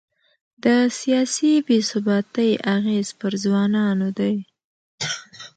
[0.63, 0.65] د
[0.99, 4.35] سیاسي بې ثباتۍ اغېز پر ځوانانو دی.